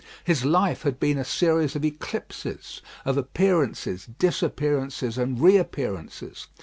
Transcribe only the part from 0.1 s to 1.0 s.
His life had